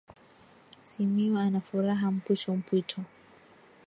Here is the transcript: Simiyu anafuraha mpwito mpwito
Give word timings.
Simiyu 0.83 1.37
anafuraha 1.45 2.05
mpwito 2.13 2.49
mpwito 2.59 2.99